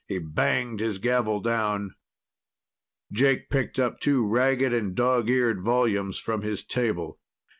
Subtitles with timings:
[0.07, 1.93] He banged his gavel down.
[3.11, 7.19] Jake picked up two ragged and dog eared volumes from his table.